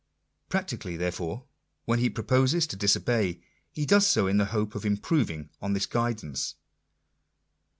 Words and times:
Practically, 0.49 0.97
therefore, 0.97 1.45
when 1.85 1.99
he 1.99 2.09
proposes 2.09 2.65
to 2.65 2.75
disobey, 2.75 3.39
he 3.71 3.85
does 3.85 4.07
so 4.07 4.25
in 4.25 4.37
the 4.37 4.45
hope 4.45 4.73
of 4.73 4.83
improving 4.83 5.51
on 5.61 5.73
this 5.73 5.85
guidance 5.85 6.55